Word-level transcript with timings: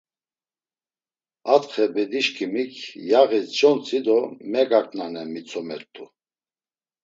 Atxe 1.53 1.85
bedişǩimik 1.95 2.73
yağis 3.09 3.45
contzi 3.57 3.99
do 4.05 4.19
megaǩnanen. 4.51 5.27
mitzomert̆u. 5.33 6.05